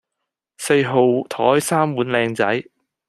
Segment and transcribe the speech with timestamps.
[0.57, 0.99] 四號
[1.29, 2.63] 枱三碗靚仔